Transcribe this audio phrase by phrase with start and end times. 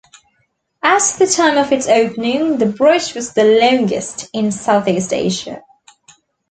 [0.81, 5.61] At the time of its opening, the bridge was the longest in Southeast Asia.